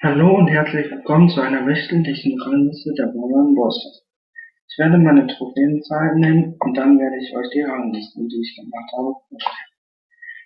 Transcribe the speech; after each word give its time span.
Hallo 0.00 0.38
und 0.38 0.46
herzlich 0.46 0.88
willkommen 0.92 1.28
zu 1.28 1.40
einer 1.40 1.66
wöchentlichen 1.66 2.40
Rangliste 2.40 2.94
der 2.94 3.06
Bauern 3.06 3.56
Bosses. 3.56 4.06
Ich 4.70 4.78
werde 4.78 4.96
meine 4.96 5.26
Trophäenzahlen 5.26 6.20
nennen 6.20 6.54
und 6.60 6.76
dann 6.78 7.00
werde 7.00 7.16
ich 7.18 7.34
euch 7.34 7.50
die 7.50 7.62
Ranglisten, 7.62 8.28
die 8.28 8.38
ich 8.38 8.54
gemacht 8.54 8.92
habe, 8.94 9.18
vorstellen. 9.26 9.74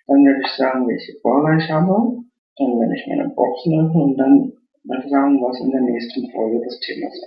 Dann 0.07 0.25
werde 0.25 0.41
ich 0.41 0.51
sagen, 0.57 0.87
welche 0.87 1.13
Brawler 1.21 1.61
ich 1.61 1.69
habe, 1.69 2.25
dann 2.57 2.79
werde 2.81 2.95
ich 2.97 3.05
meine 3.05 3.29
Boxen 3.29 3.77
öffnen 3.77 4.01
und 4.01 4.17
dann 4.17 4.53
werde 4.89 5.05
ich 5.05 5.11
sagen, 5.11 5.37
was 5.37 5.61
in 5.61 5.69
der 5.69 5.81
nächsten 5.81 6.31
Folge 6.31 6.57
das 6.65 6.79
Thema 6.79 7.13
ist. 7.13 7.21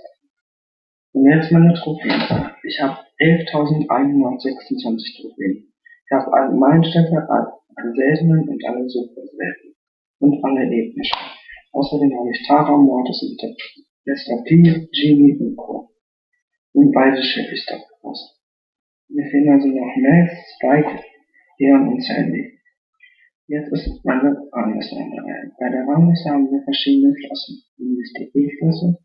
Und 1.13 1.31
jetzt 1.31 1.49
meine 1.53 1.73
Trophäenzahlen. 1.75 2.51
Ich 2.67 2.75
habe 2.81 3.07
11.126 3.23 3.87
Trophäen. 5.15 5.71
Ich 5.71 6.11
habe 6.11 6.27
alle 6.33 6.51
Meilenstädte, 6.59 7.23
alle 7.23 7.95
seltenen 7.95 8.49
und 8.49 8.59
alle 8.67 8.83
super 8.89 9.23
seltenen 9.23 9.79
und 10.19 10.43
alle 10.43 10.67
ethnischen. 10.67 11.36
Außerdem 11.77 12.11
habe 12.17 12.31
ich 12.31 12.47
Tara, 12.47 12.75
Mortis 12.75 13.21
und 13.21 13.37
P, 14.45 14.89
Genie 14.91 15.37
und 15.37 15.55
Co. 15.55 15.91
Und 16.73 16.91
beide 16.91 17.21
schicke 17.21 17.53
ich 17.53 17.65
da 17.67 17.77
raus. 18.03 18.41
Mir 19.09 19.29
fehlen 19.29 19.49
also 19.49 19.67
noch 19.67 19.95
Mel, 19.95 20.27
Spike, 20.55 21.03
Leon 21.59 21.89
und 21.89 22.01
Sandy. 22.01 22.57
Jetzt 23.45 23.71
ist 23.71 24.03
meine 24.03 24.35
Rangliste 24.51 24.95
Reihe. 24.95 25.51
Bei 25.59 25.69
der 25.69 25.85
Rangliste 25.85 26.31
haben 26.31 26.49
wir 26.49 26.63
verschiedene 26.63 27.13
Klassen. 27.13 27.61
Nämlich 27.77 28.11
die 28.17 28.31
E-Klasse, 28.33 28.97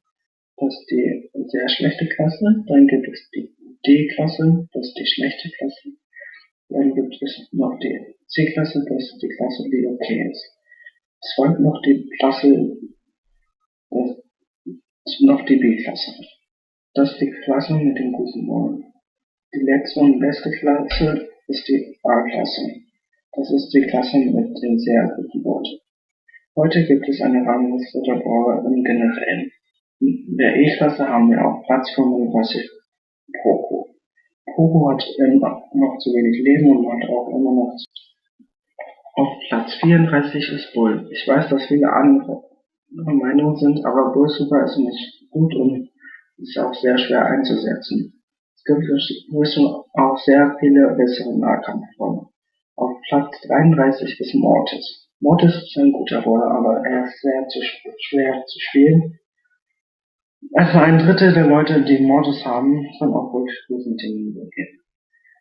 das 0.56 0.72
ist 0.72 0.90
die 0.90 1.30
sehr 1.48 1.68
schlechte 1.68 2.08
Klasse. 2.08 2.64
Dann 2.68 2.86
gibt 2.86 3.06
es 3.06 3.28
die 3.34 3.52
D-Klasse, 3.86 4.66
das 4.72 4.86
ist 4.88 4.98
die 4.98 5.06
schlechte 5.06 5.50
Klasse. 5.58 5.88
Dann 6.70 6.94
gibt 6.94 7.20
es 7.20 7.48
noch 7.52 7.78
die 7.80 8.16
C-Klasse, 8.28 8.82
das 8.88 8.96
ist 8.96 9.20
die 9.20 9.28
Klasse, 9.28 9.68
die 9.68 9.86
okay 9.86 10.30
ist. 10.30 10.61
Es 11.22 11.34
folgt 11.36 11.60
noch 11.60 11.80
die 11.82 12.10
Klasse, 12.18 12.48
äh, 13.90 14.14
noch 15.20 15.44
die 15.46 15.56
B-Klasse. 15.56 16.12
Das 16.94 17.12
ist 17.12 17.20
die 17.20 17.30
Klasse 17.44 17.74
mit 17.74 17.96
den 17.96 18.12
guten 18.12 18.48
Wollen. 18.48 18.84
Die 19.54 19.60
letzte 19.60 20.00
und 20.00 20.18
beste 20.18 20.50
Klasse 20.50 21.28
ist 21.46 21.68
die 21.68 21.96
A-Klasse. 22.02 22.62
Das 23.34 23.52
ist 23.52 23.70
die 23.72 23.82
Klasse 23.82 24.18
mit 24.18 24.62
den 24.62 24.78
sehr 24.78 25.12
guten 25.14 25.44
Worten. 25.44 25.78
Heute 26.56 26.84
gibt 26.86 27.08
es 27.08 27.20
eine 27.20 27.46
Rangliste 27.46 28.02
der 28.02 28.16
Brawler 28.16 28.64
im 28.66 28.82
Generellen. 28.82 29.50
In 30.00 30.36
der 30.36 30.56
E-Klasse 30.56 31.08
haben 31.08 31.30
wir 31.30 31.46
auf 31.46 31.64
Platz 31.66 31.88
35 31.94 32.68
Poco. 33.42 33.94
Poco 34.56 34.90
hat 34.90 35.04
immer 35.18 35.62
noch 35.72 35.98
zu 35.98 36.10
wenig 36.10 36.42
Leben 36.42 36.76
und 36.76 36.92
hat 36.92 37.08
auch 37.08 37.28
immer 37.28 37.54
noch 37.54 37.76
auf 39.14 39.28
Platz 39.48 39.74
34 39.80 40.52
ist 40.52 40.72
Bull. 40.74 41.08
Ich 41.10 41.26
weiß, 41.26 41.48
dass 41.50 41.66
viele 41.66 41.92
andere 41.92 42.42
Meinungen 42.90 43.56
sind, 43.56 43.84
aber 43.84 44.12
Bull 44.12 44.28
Super 44.28 44.64
ist 44.64 44.78
nicht 44.78 45.30
gut 45.30 45.54
und 45.54 45.90
ist 46.38 46.58
auch 46.58 46.74
sehr 46.74 46.98
schwer 46.98 47.24
einzusetzen. 47.26 48.22
Es 48.56 48.64
gibt 48.64 48.88
inzwischen 48.88 49.66
auch 49.66 50.18
sehr 50.24 50.56
viele 50.60 50.94
bessere 50.96 51.38
Nahkampfformen. 51.38 52.26
Auf 52.76 52.92
Platz 53.08 53.40
33 53.48 54.20
ist 54.20 54.34
Mortis. 54.34 55.08
Mortis 55.20 55.54
ist 55.54 55.76
ein 55.78 55.92
guter 55.92 56.22
Brawler, 56.22 56.50
aber 56.50 56.82
er 56.86 57.04
ist 57.04 57.20
sehr 57.20 57.46
zu 57.48 57.60
schwer 58.08 58.44
zu 58.46 58.58
spielen. 58.60 59.18
Etwa 60.54 60.82
ein 60.82 60.98
Drittel 60.98 61.32
der 61.32 61.46
Leute, 61.46 61.84
die 61.84 62.00
Mortis 62.00 62.44
haben, 62.44 62.86
sind 62.98 63.12
auch 63.12 63.32
ruhig 63.32 63.52
gut 63.68 63.86
mit 63.86 64.02
ihm 64.02 64.36
umgehen. 64.36 64.81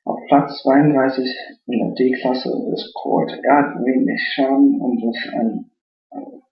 Auf 0.04 0.20
Platz 0.28 0.62
32 0.64 1.30
in 1.68 1.80
der 1.80 1.94
D-Klasse 1.94 2.50
ist 2.74 2.92
Colt. 2.96 3.32
Er 3.44 3.58
hat 3.58 3.76
wenig 3.86 4.20
Schaden 4.34 4.82
und 4.82 4.98
ist, 5.04 5.30
ein, 5.34 5.72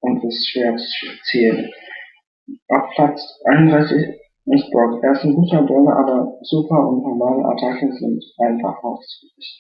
und 0.01 0.23
ist 0.23 0.49
schwer 0.49 0.75
zu 0.75 1.07
zielen. 1.23 1.71
Auf 2.67 2.89
Platz 2.95 3.21
31 3.45 4.19
ist 4.45 4.71
Brock. 4.71 5.03
Er 5.03 5.13
ist 5.13 5.23
ein 5.23 5.33
guter 5.33 5.63
Brawler, 5.63 5.97
aber 5.97 6.37
super 6.41 6.89
und 6.89 7.01
normale 7.01 7.43
Attacken 7.45 7.91
sind 7.93 8.23
einfach 8.37 8.83
auszuwischen. 8.83 9.59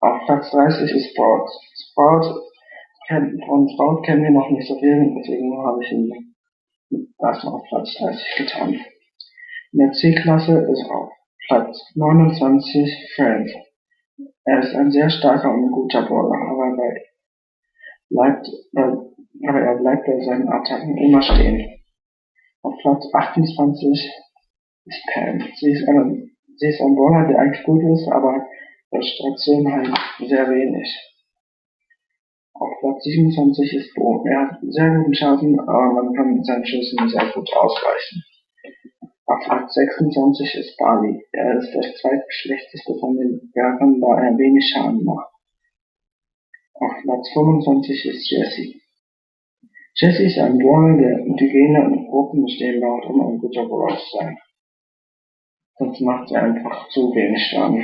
Auf 0.00 0.26
Platz 0.26 0.50
30 0.50 0.90
ist 0.94 1.10
Sprout. 1.12 1.48
Sprout 1.90 2.42
kennt, 3.08 3.42
von 3.46 3.68
Sprout 3.70 4.02
kennen 4.02 4.22
wir 4.22 4.30
noch 4.30 4.50
nicht 4.50 4.68
so 4.68 4.78
viel, 4.78 5.14
deswegen 5.16 5.56
habe 5.64 5.82
ich 5.82 5.92
ihn 5.92 6.34
erstmal 7.18 7.54
auf 7.54 7.62
Platz 7.68 7.94
30 7.98 8.36
getan. 8.36 8.80
In 9.72 9.78
der 9.78 9.92
C-Klasse 9.92 10.58
ist 10.70 10.90
auch 10.90 11.15
Platz 11.48 11.78
29 11.94 13.12
Frank. 13.14 13.48
Er 14.44 14.60
ist 14.60 14.74
ein 14.74 14.90
sehr 14.90 15.08
starker 15.08 15.52
und 15.52 15.70
guter 15.70 16.02
Bowler, 16.02 16.38
aber 16.50 16.82
er 16.82 16.96
bleibt, 18.10 18.48
äh, 18.74 19.48
aber 19.48 19.60
er 19.60 19.76
bleibt 19.76 20.06
bei 20.06 20.24
seinen 20.24 20.48
Attacken 20.48 20.96
immer 20.98 21.22
stehen. 21.22 21.80
Auf 22.62 22.74
Platz 22.82 23.06
28 23.12 24.10
ist 24.86 25.02
Pam. 25.14 25.40
Sie 25.60 25.70
ist, 25.70 25.88
eine, 25.88 26.28
sie 26.56 26.68
ist 26.68 26.80
ein 26.80 26.96
Bowler, 26.96 27.28
der 27.28 27.38
eigentlich 27.38 27.64
gut 27.64 27.82
ist, 27.92 28.08
aber 28.08 28.44
bei 28.90 29.00
Station 29.02 29.72
halt 29.72 29.94
sehr 30.26 30.50
wenig. 30.50 30.88
Auf 32.54 32.70
Platz 32.80 33.04
27 33.04 33.72
ist 33.72 33.94
Bo. 33.94 34.24
Er 34.26 34.48
hat 34.48 34.58
sehr 34.62 34.90
guten 34.96 35.14
Schaden, 35.14 35.60
aber 35.60 35.92
man 35.92 36.12
kann 36.14 36.34
mit 36.34 36.44
seinen 36.44 36.66
Schüssen 36.66 37.08
sehr 37.08 37.30
gut 37.32 37.48
ausweichen. 37.54 38.24
Auf 39.28 39.40
Platz 39.44 39.74
26 39.74 40.54
ist 40.54 40.76
Bali. 40.76 41.20
Er 41.32 41.58
ist 41.58 41.74
das 41.74 41.86
zweitschlechteste 42.00 42.94
von 43.00 43.16
den 43.16 43.50
Werkern, 43.54 44.00
da 44.00 44.22
er 44.22 44.38
wenig 44.38 44.70
Schaden 44.72 45.04
macht. 45.04 45.32
Auf 46.74 46.92
Platz 47.02 47.32
25 47.32 48.06
ist 48.06 48.30
Jesse. 48.30 48.78
Jesse 49.96 50.22
ist 50.22 50.38
ein 50.38 50.58
Brawler, 50.58 50.96
der 50.96 51.18
indigene 51.26 51.86
und 51.86 52.06
Gruppen 52.06 52.44
bestehen 52.44 52.80
braucht, 52.80 53.06
um 53.06 53.20
ein 53.26 53.38
guter 53.38 53.66
Brawler 53.66 53.98
zu 53.98 54.16
sein. 54.16 54.38
Sonst 55.78 56.00
macht 56.02 56.30
er 56.30 56.42
einfach 56.44 56.88
zu 56.90 57.12
wenig 57.12 57.42
Schaden. 57.50 57.82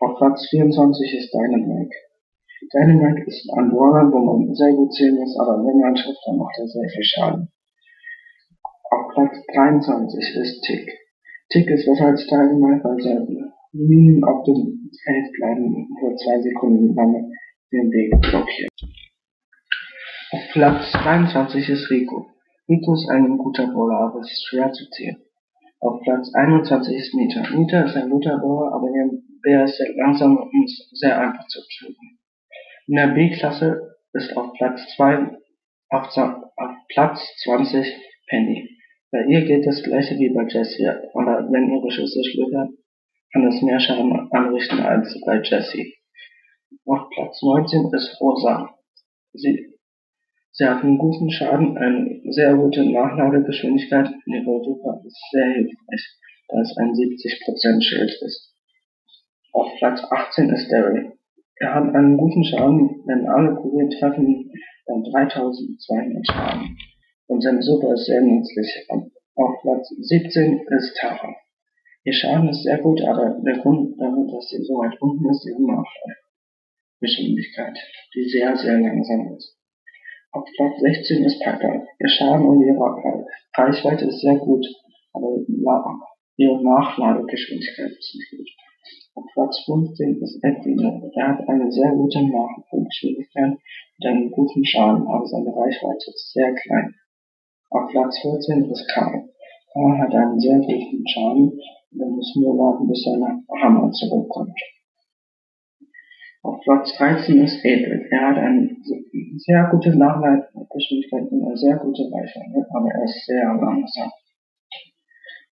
Auf 0.00 0.18
Platz 0.18 0.48
24 0.50 1.14
ist 1.14 1.32
Dynamite. 1.32 1.94
Dynamite 2.74 3.22
ist 3.28 3.48
ein 3.56 3.70
Brawler, 3.70 4.10
wo 4.10 4.18
man 4.18 4.54
sehr 4.54 4.72
gut 4.72 4.92
sehen 4.94 5.14
muss, 5.14 5.38
aber 5.38 5.62
wenn 5.62 5.78
man 5.78 5.94
trifft, 5.94 6.26
dann 6.26 6.38
macht 6.38 6.58
er 6.58 6.66
sehr 6.66 6.88
viel 6.88 7.04
Schaden. 7.04 7.52
Auf 8.90 9.06
Platz 9.14 9.36
23 9.54 10.36
ist 10.36 10.62
Tick. 10.62 10.90
Tick 11.50 11.70
ist 11.70 11.86
besser 11.86 12.06
als 12.06 12.26
Dynamite, 12.26 12.82
weil 12.82 13.00
seine 13.00 13.52
Minen 13.72 14.24
auf 14.24 14.42
dem 14.44 14.90
Feld 15.04 15.32
bleiben 15.32 15.88
für 16.00 16.16
zwei 16.16 16.40
Sekunden 16.40 16.92
lang 16.96 17.30
den 17.72 17.90
Weg 17.92 18.20
blockiert. 18.20 18.70
Auf 20.32 20.40
Platz 20.52 20.90
22 20.90 21.68
ist 21.68 21.88
Rico. 21.90 22.26
Rico 22.68 22.94
ist 22.94 23.08
ein 23.10 23.38
guter 23.38 23.68
Bowler, 23.68 24.00
aber 24.00 24.20
es 24.20 24.32
ist 24.32 24.48
schwer 24.48 24.72
zu 24.72 24.90
ziehen. 24.90 25.22
Auf 25.78 26.00
Platz 26.02 26.34
21 26.34 26.96
ist 26.96 27.14
Nita. 27.14 27.48
Nita 27.48 27.82
ist 27.82 27.96
ein 27.96 28.10
guter 28.10 28.38
Bowler, 28.38 28.72
aber 28.74 28.88
er 29.44 29.64
ist 29.64 29.76
sehr 29.76 29.94
langsam 29.94 30.36
und 30.36 30.70
sehr 30.92 31.16
einfach 31.16 31.46
zu 31.46 31.60
töten. 31.78 32.18
In 32.88 32.96
der 32.96 33.14
B-Klasse 33.14 33.96
ist 34.14 34.36
auf 34.36 34.52
Platz 34.54 34.80
2 34.96 35.38
auf, 35.90 36.16
auf 36.16 36.70
Platz 36.88 37.20
20 37.44 37.86
Penny. 38.28 38.79
Bei 39.12 39.24
ihr 39.24 39.44
gilt 39.44 39.66
das 39.66 39.82
gleiche 39.82 40.16
wie 40.18 40.32
bei 40.32 40.46
Jessie, 40.46 40.86
aber 40.86 41.48
wenn 41.50 41.68
ihre 41.68 41.90
Schüsse 41.90 42.22
schlüpfen, 42.22 42.78
kann 43.32 43.46
es 43.48 43.60
mehr 43.60 43.80
Schaden 43.80 44.12
anrichten 44.30 44.78
als 44.78 45.20
bei 45.26 45.40
Jessie. 45.42 45.94
Auf 46.86 47.10
Platz 47.10 47.42
19 47.42 47.90
ist 47.92 48.20
Rosa. 48.20 48.70
Sie, 49.32 49.74
sie 50.52 50.64
hat 50.64 50.84
einen 50.84 50.98
guten 50.98 51.28
Schaden, 51.28 51.76
eine 51.76 52.20
sehr 52.30 52.54
gute 52.54 52.84
Nachladegeschwindigkeit 52.84 54.06
und 54.06 54.32
ihre 54.32 54.64
Super 54.64 55.02
ist 55.04 55.18
sehr 55.32 55.54
hilfreich, 55.54 56.04
da 56.48 56.60
es 56.60 56.76
ein 56.76 56.92
70% 56.92 57.82
Schild 57.82 58.12
ist. 58.22 58.54
Auf 59.52 59.72
Platz 59.78 60.04
18 60.08 60.50
ist 60.50 60.70
Daryl. 60.70 61.12
Er 61.56 61.74
hat 61.74 61.94
einen 61.94 62.16
guten 62.16 62.44
Schaden, 62.44 63.02
wenn 63.06 63.28
alle 63.28 63.56
Kugeln 63.56 63.90
treffen, 63.90 64.52
dann 64.86 65.02
3200 65.02 66.26
Schaden 66.26 66.76
und 67.30 67.40
sein 67.42 67.62
Super 67.62 67.94
ist 67.94 68.06
sehr 68.06 68.22
nützlich. 68.22 68.88
Auf 69.36 69.60
Platz 69.62 69.88
17 69.88 70.66
ist 70.66 70.96
Tara. 71.00 71.32
Ihr 72.02 72.12
Schaden 72.12 72.48
ist 72.48 72.64
sehr 72.64 72.78
gut, 72.78 73.00
aber 73.02 73.40
der 73.46 73.58
Grund 73.58 73.96
dafür, 74.00 74.26
dass 74.26 74.48
sie 74.48 74.64
so 74.64 74.78
weit 74.78 75.00
unten 75.00 75.30
ist, 75.30 75.46
ihre 75.46 75.62
Nachgeschwindigkeit, 75.62 77.78
die 78.14 78.28
sehr, 78.28 78.56
sehr 78.56 78.80
langsam 78.80 79.36
ist. 79.36 79.56
Auf 80.32 80.44
Platz 80.56 80.80
16 80.80 81.24
ist 81.24 81.40
Piper. 81.40 81.86
Ihr 82.00 82.08
Schaden 82.08 82.46
und 82.46 82.66
ihre 82.66 82.80
Reichweite 83.56 84.06
ist 84.06 84.20
sehr 84.20 84.34
gut, 84.36 84.66
aber 85.12 85.36
ihre 86.36 86.64
Nachladegeschwindigkeit 86.64 87.92
ist 87.92 88.16
nicht 88.16 88.30
gut. 88.30 88.48
Auf 89.14 89.24
Platz 89.34 89.62
15 89.66 90.20
ist 90.20 90.42
Edwin. 90.42 91.12
Er 91.14 91.28
hat 91.28 91.48
eine 91.48 91.70
sehr 91.70 91.92
gute 91.92 92.26
Nachladegeschwindigkeit 92.26 93.52
und 93.52 94.06
einen 94.06 94.32
guten 94.32 94.64
Schaden, 94.64 95.06
aber 95.06 95.24
seine 95.26 95.54
Reichweite 95.54 96.10
ist 96.10 96.32
sehr 96.32 96.52
klein. 96.54 96.96
Auf 97.70 97.88
Platz 97.90 98.18
14 98.20 98.68
ist 98.68 98.88
Karl. 98.92 99.28
Karl 99.72 99.98
hat 99.98 100.12
einen 100.12 100.40
sehr 100.40 100.58
guten 100.58 101.06
Schaden 101.06 101.52
und 101.92 102.00
er 102.00 102.08
muss 102.08 102.34
nur 102.34 102.58
warten, 102.58 102.88
bis 102.88 103.04
sein 103.04 103.22
Hammer 103.62 103.92
zurückkommt. 103.92 104.58
Auf 106.42 106.60
Platz 106.62 106.92
13 106.96 107.44
ist 107.44 107.64
Edwin. 107.64 108.08
Er 108.10 108.28
hat 108.28 108.38
eine 108.38 108.76
sehr 109.36 109.68
gute 109.70 109.90
Geschwindigkeit 109.90 111.30
und 111.30 111.44
eine 111.44 111.56
sehr 111.56 111.76
gute 111.76 112.02
Reichweite, 112.10 112.66
aber 112.74 112.90
er 112.90 113.04
ist 113.04 113.24
sehr 113.26 113.44
langsam. 113.44 114.10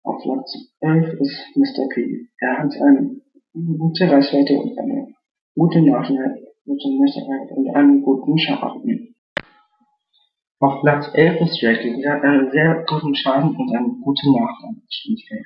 Auf 0.03 0.23
Platz 0.23 0.57
11 0.81 1.21
ist 1.21 1.45
Mr. 1.55 1.89
P. 1.93 2.29
Er 2.41 2.59
hat 2.59 2.73
eine 2.81 3.21
gute 3.53 4.11
Reichweite 4.11 4.55
und 4.57 4.79
eine 4.79 5.15
gute 5.55 5.83
Messerheit 5.83 7.51
und 7.51 7.69
einen 7.75 8.03
guten 8.03 8.39
Schaden. 8.39 9.16
Auf 10.58 10.81
Platz 10.81 11.11
11 11.12 11.41
ist 11.43 11.61
Jackie. 11.61 11.97
Sie 11.97 12.08
hat 12.08 12.23
einen 12.23 12.50
sehr 12.50 12.82
guten 12.88 13.14
Schaden 13.14 13.55
und 13.56 13.76
eine 13.76 13.93
gute 14.03 14.32
Nachladegeschwindigkeit 14.32 15.44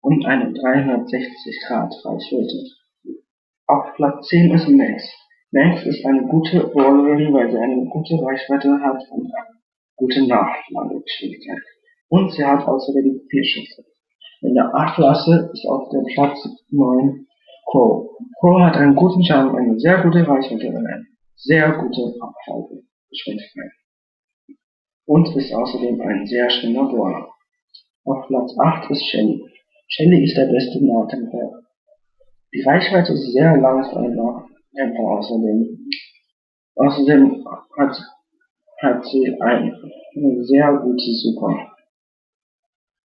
und 0.00 0.26
eine 0.26 0.52
360 0.52 1.60
Grad 1.68 1.94
Reichweite. 2.04 2.64
Auf 3.68 3.94
Platz 3.94 4.26
10 4.26 4.50
ist 4.52 4.68
Max. 4.68 5.04
Max 5.52 5.86
ist 5.86 6.04
eine 6.04 6.26
gute 6.26 6.66
Brawlerin, 6.66 7.32
weil 7.32 7.48
sie 7.52 7.58
eine 7.58 7.86
gute 7.90 8.14
Reichweite 8.14 8.80
hat 8.80 9.00
und 9.12 9.32
eine 9.32 9.60
gute 9.94 10.26
Nachladegeschwindigkeit. 10.26 11.62
Und 12.08 12.32
sie 12.32 12.44
hat 12.44 12.66
außerdem 12.66 13.20
vier 13.30 13.44
Schüsse. 13.44 13.84
In 14.40 14.54
der 14.54 14.74
A-Klasse 14.74 15.50
ist 15.52 15.64
auf 15.66 15.90
dem 15.90 16.04
Platz 16.14 16.38
9 16.70 17.24
Crow. 17.70 18.10
Crow 18.40 18.60
hat 18.62 18.76
einen 18.76 18.96
guten 18.96 19.22
Schaden, 19.22 19.54
eine 19.54 19.78
sehr 19.78 20.02
gute 20.02 20.26
Reichweite 20.26 20.70
und 20.70 20.76
eine 20.76 21.06
sehr 21.36 21.70
gute 21.70 22.16
Abladegeschwindigkeit. 22.20 23.79
Und 25.10 25.26
ist 25.34 25.52
außerdem 25.52 26.00
ein 26.02 26.24
sehr 26.24 26.48
schneller 26.48 26.84
Brawler. 26.84 27.28
Auf 28.04 28.28
Platz 28.28 28.54
8 28.56 28.92
ist 28.92 29.04
Shelly. 29.06 29.42
Shelly 29.88 30.22
ist 30.22 30.36
der 30.36 30.46
beste 30.46 30.78
Nahkämpfer. 30.86 31.64
Die 32.54 32.62
Reichweite 32.62 33.14
ist 33.14 33.32
sehr 33.32 33.56
lang 33.56 33.82
für 33.90 33.96
einen 33.96 34.14
Nahkämpfer 34.14 35.02
außerdem. 35.02 35.90
Außerdem 36.76 37.44
hat, 37.76 37.96
hat 38.82 39.04
sie 39.06 39.36
ein, 39.40 39.74
eine 40.14 40.44
sehr 40.44 40.74
gute 40.74 41.12
Super. 41.24 41.72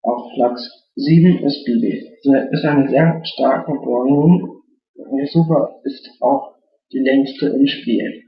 Auf 0.02 0.32
Platz 0.34 0.88
7 0.96 1.38
ist 1.44 1.64
Bibi. 1.64 2.18
Sie 2.20 2.34
ist 2.50 2.64
eine 2.64 2.88
sehr 2.90 3.24
starke 3.24 3.74
Brawlerin. 3.74 4.50
Die 4.96 5.26
Super 5.26 5.80
ist 5.84 6.10
auch 6.20 6.56
die 6.90 6.98
längste 6.98 7.50
im 7.50 7.66
Spiel. 7.68 8.24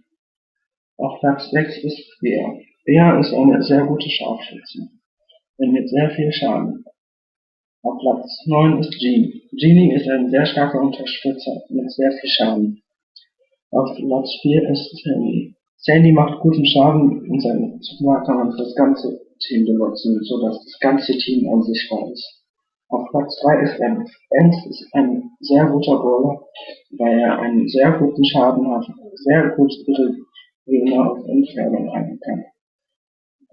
Auf 0.96 1.18
Platz 1.18 1.50
6 1.50 1.78
ist 1.82 2.20
Bea. 2.20 2.54
Bea 2.86 3.18
ist 3.18 3.32
eine 3.32 3.62
sehr 3.62 3.86
gute 3.86 4.10
Scharfschützin. 4.10 5.00
Mit 5.56 5.88
sehr 5.88 6.10
viel 6.10 6.30
Schaden. 6.30 6.84
Auf 7.82 7.98
Platz 7.98 8.44
9 8.44 8.78
ist 8.80 8.98
Genie. 9.00 9.48
Genie 9.52 9.94
ist 9.94 10.06
ein 10.06 10.28
sehr 10.28 10.44
starker 10.44 10.82
Unterstützer 10.82 11.62
mit 11.70 11.90
sehr 11.90 12.12
viel 12.12 12.28
Schaden. 12.28 12.82
Auf 13.70 13.96
Platz 13.96 14.38
4 14.42 14.68
ist 14.68 15.02
Sandy. 15.02 15.54
Sandy 15.78 16.12
macht 16.12 16.40
guten 16.40 16.66
Schaden 16.66 17.30
und 17.30 17.40
sein 17.40 17.78
Super 17.80 18.22
kann 18.26 18.36
man 18.36 18.52
für 18.52 18.64
das 18.64 18.74
ganze 18.74 19.18
Team 19.40 19.64
benutzen, 19.64 20.22
sodass 20.22 20.62
das 20.62 20.78
ganze 20.80 21.16
Team 21.16 21.48
unsichtbar 21.48 22.10
ist. 22.12 22.44
Auf 22.90 23.08
Platz 23.12 23.40
3 23.40 23.62
ist 23.62 23.80
Ems. 23.80 24.10
Ems 24.28 24.56
ist 24.66 24.86
ein 24.92 25.30
sehr 25.40 25.64
guter 25.64 25.96
Brawler, 25.96 26.42
weil 26.98 27.18
er 27.18 27.38
einen 27.38 27.66
sehr 27.66 27.92
guten 27.92 28.24
Schaden 28.26 28.70
hat, 28.70 28.84
sehr 29.24 29.54
gut 29.56 29.72
ihre 29.86 30.16
Gegner 30.66 31.12
auf 31.12 31.26
Entfernung 31.26 31.90
halten 31.90 32.20
kann. 32.20 32.44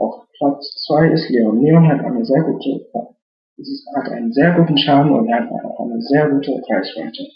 Auf 0.01 0.25
Platz 0.35 0.83
2 0.87 1.11
ist 1.11 1.29
Leon. 1.29 1.61
Leon 1.61 1.87
hat 1.87 2.03
eine 2.03 2.25
sehr 2.25 2.41
gute 2.41 2.87
hat 3.95 4.11
einen 4.11 4.33
sehr 4.33 4.55
guten 4.55 4.75
Schaden 4.75 5.11
und 5.11 5.31
hat 5.31 5.47
eine 5.47 6.01
sehr 6.01 6.27
gute 6.27 6.53
Reichweite. 6.53 7.27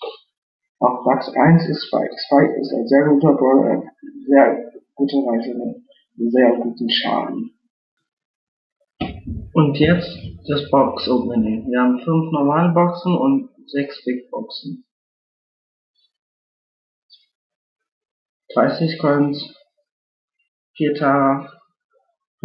Auf 0.80 1.04
Platz 1.04 1.30
1 1.30 1.70
ist 1.70 1.86
Spike. 1.86 2.16
Spike 2.26 2.60
ist 2.60 2.74
ein 2.74 2.88
sehr 2.88 3.06
guter 3.06 3.34
Brawler, 3.34 3.84
sehr 4.26 4.72
gute 4.96 5.18
Reichweite, 5.18 5.82
sehr 6.18 6.56
guten 6.58 6.90
Schaden. 6.90 7.52
Und 9.54 9.78
jetzt 9.78 10.18
das 10.48 10.70
Box 10.72 11.08
Opening. 11.08 11.68
Wir 11.70 11.80
haben 11.80 12.00
fünf 12.00 12.32
normale 12.32 12.74
Boxen 12.74 13.16
und 13.16 13.50
sechs 13.68 14.04
Big 14.04 14.30
Boxen. 14.32 14.86
30 18.56 19.00
Coins, 19.00 19.56
4 20.78 20.96
Tara, 20.96 21.50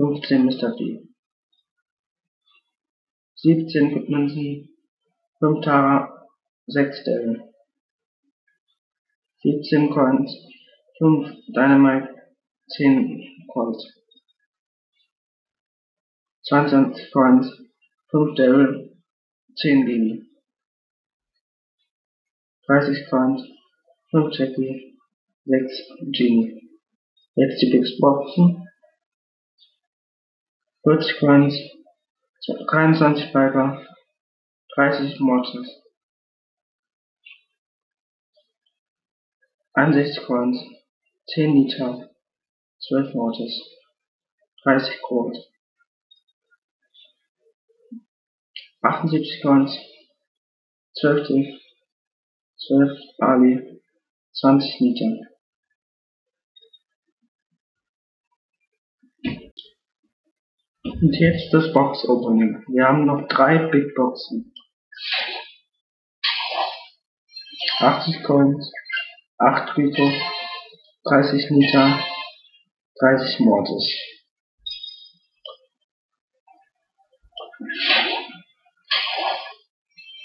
15 0.00 0.46
Mr. 0.46 0.74
D. 0.78 1.06
17 3.36 4.08
Münzen, 4.08 4.68
5 5.40 5.60
Tara, 5.62 6.26
6 6.68 7.04
Devil. 7.04 7.42
17 9.42 9.90
Coins, 9.90 10.30
5 10.98 11.44
Dynamite, 11.48 12.08
10 12.78 13.46
Colt. 13.52 13.76
22 16.48 17.10
Coins, 17.12 17.46
5 18.10 18.34
Devil, 18.36 18.96
10 19.56 19.84
Bibi. 19.84 20.30
30 22.66 23.06
Coins, 23.10 23.42
5 24.12 24.32
Jackie, 24.32 24.98
6 25.44 25.72
Genie. 26.10 26.70
Jetzt 27.34 27.60
die 27.60 27.70
Big 27.70 28.00
Boxen. 28.00 28.69
40 30.82 31.18
Coins, 31.20 31.54
23 32.70 33.32
Piper, 33.32 33.86
30 34.74 35.20
Mortis. 35.20 35.68
61 39.76 40.26
Coins, 40.26 40.58
10 41.34 41.54
Liter, 41.54 42.10
12 42.88 43.14
Mortis, 43.14 43.62
30 44.64 44.90
Gold. 45.06 45.36
78 48.82 49.42
Coins, 49.42 49.78
12 51.02 51.26
Tick, 51.28 51.60
12 52.68 52.98
Ali, 53.20 53.80
20 54.40 54.76
Liter. 54.80 55.29
Und 60.82 61.14
jetzt 61.18 61.52
das 61.52 61.72
Box 61.74 62.08
Opening. 62.08 62.64
Wir 62.68 62.86
haben 62.86 63.04
noch 63.04 63.28
drei 63.28 63.58
Big 63.70 63.94
Boxen. 63.94 64.54
80 67.80 68.22
Coins, 68.24 68.72
8 69.38 69.76
Rico, 69.76 70.10
30 71.04 71.50
Liter, 71.50 71.98
30 72.98 73.40
Mortis. 73.40 73.94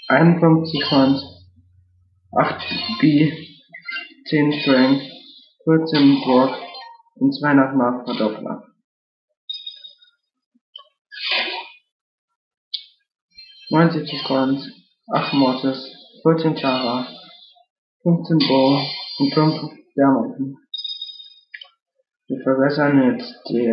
Einundfünfzig 0.08 0.82
Coins, 0.88 1.22
8 2.38 3.00
B, 3.00 3.32
10 4.26 4.52
Frank, 4.64 5.02
14 5.64 6.20
Brock 6.22 6.58
und 7.16 7.32
200 7.32 7.74
Mark 7.74 8.06
Verdoppler. 8.06 8.75
79 13.76 14.24
Coins, 14.24 14.72
8 15.12 15.34
Mortis, 15.34 15.76
14 16.22 16.56
Tara, 16.56 17.06
15 18.04 18.38
Bo 18.48 18.80
und 19.18 19.34
5 19.34 19.54
Diamanten. 19.94 20.56
Wir 22.26 22.40
verbessern 22.42 23.12
jetzt 23.12 23.34
die, 23.50 23.68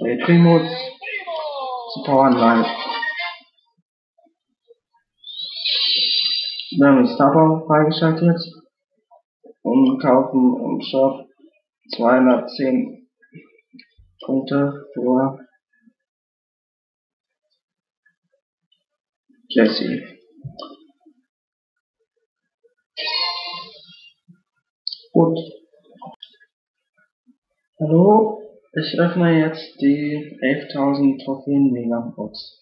die 0.00 0.24
Primos 0.24 0.68
zu 1.92 2.02
Power 2.02 2.30
Live. 2.30 2.66
Wir 6.76 6.86
haben 6.88 6.96
den 6.96 7.14
Star 7.14 7.64
freigeschaltet 7.64 8.40
und 9.62 10.02
kaufen 10.02 10.56
im 10.64 10.80
Shop 10.80 11.28
210 11.94 13.08
Punkte 14.26 14.84
für 14.94 15.47
Jesse. 19.50 20.18
Gut. 25.12 25.38
Hallo, 27.80 28.42
ich 28.74 29.00
öffne 29.00 29.38
jetzt 29.38 29.80
die 29.80 30.38
11.000 30.42 31.24
Trophäen 31.24 31.72
Megabox. 31.72 32.60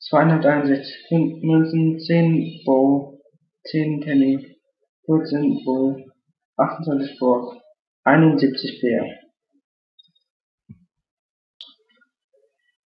261 0.00 1.42
Münzen, 1.42 2.00
10 2.00 2.62
Bow, 2.64 3.20
10 3.66 4.00
Penny, 4.00 4.56
14 5.04 5.62
Bull, 5.64 6.12
28 6.56 7.16
Brock, 7.20 7.54
71 8.02 8.80
Bär. 8.80 9.19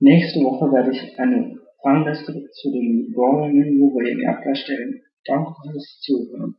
Nächste 0.02 0.40
Woche 0.40 0.72
werde 0.72 0.92
ich 0.92 1.18
eine 1.18 1.58
Rangliste 1.84 2.32
zu 2.52 2.72
den 2.72 3.12
in 3.54 3.78
Juwelen 3.78 4.20
erstellen. 4.46 5.02
Danke 5.26 5.52
fürs 5.62 6.00
Zuhören. 6.00 6.56